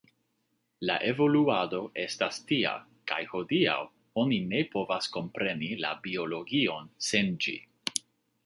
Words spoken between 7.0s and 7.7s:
sen ĝi.